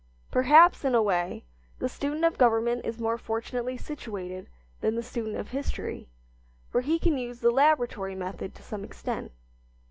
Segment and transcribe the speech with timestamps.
[0.31, 1.45] Perhaps, in a way,
[1.77, 6.09] the student of government is more fortunately situated than the student of history,
[6.71, 9.31] for he can use the laboratory method to some extent.